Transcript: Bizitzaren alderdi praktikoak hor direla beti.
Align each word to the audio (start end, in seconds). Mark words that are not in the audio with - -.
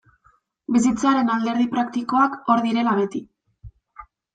Bizitzaren 0.77 1.29
alderdi 1.35 1.69
praktikoak 1.77 2.41
hor 2.49 2.67
direla 2.67 3.01
beti. 3.05 3.27